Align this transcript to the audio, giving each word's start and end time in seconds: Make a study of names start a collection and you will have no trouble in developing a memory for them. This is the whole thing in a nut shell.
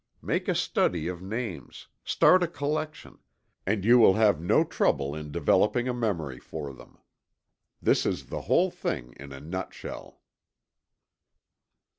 Make 0.23 0.47
a 0.47 0.55
study 0.55 1.07
of 1.07 1.21
names 1.21 1.87
start 2.03 2.41
a 2.41 2.47
collection 2.47 3.19
and 3.67 3.85
you 3.85 3.99
will 3.99 4.15
have 4.15 4.41
no 4.41 4.63
trouble 4.63 5.13
in 5.13 5.31
developing 5.31 5.87
a 5.87 5.93
memory 5.93 6.39
for 6.39 6.73
them. 6.73 6.97
This 7.83 8.03
is 8.07 8.25
the 8.25 8.41
whole 8.41 8.71
thing 8.71 9.13
in 9.19 9.31
a 9.31 9.39
nut 9.39 9.75
shell. 9.75 10.19